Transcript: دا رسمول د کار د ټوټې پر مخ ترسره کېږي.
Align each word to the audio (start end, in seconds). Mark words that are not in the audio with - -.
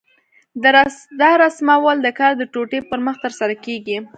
دا 1.23 1.31
رسمول 1.43 1.97
د 2.03 2.07
کار 2.19 2.31
د 2.37 2.43
ټوټې 2.53 2.79
پر 2.89 2.99
مخ 3.05 3.15
ترسره 3.25 3.55
کېږي. 3.65 3.97